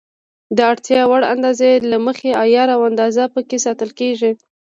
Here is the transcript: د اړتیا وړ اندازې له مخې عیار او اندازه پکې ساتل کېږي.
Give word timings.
د 0.55 0.57
اړتیا 0.71 1.01
وړ 1.07 1.21
اندازې 1.33 1.69
له 1.91 1.97
مخې 2.05 2.29
عیار 2.41 2.67
او 2.75 2.81
اندازه 2.89 3.23
پکې 3.33 3.57
ساتل 3.65 3.89
کېږي. 3.99 4.31